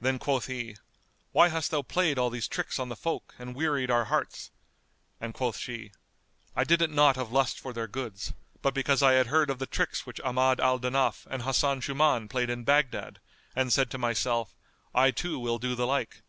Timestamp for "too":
15.12-15.38